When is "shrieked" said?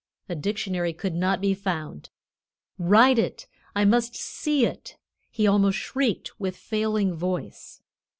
5.77-6.39